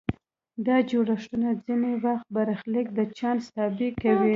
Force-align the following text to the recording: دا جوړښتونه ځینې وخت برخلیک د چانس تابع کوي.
دا 0.65 0.77
جوړښتونه 0.89 1.49
ځینې 1.63 1.91
وخت 2.03 2.25
برخلیک 2.35 2.87
د 2.97 2.99
چانس 3.17 3.43
تابع 3.55 3.89
کوي. 4.03 4.29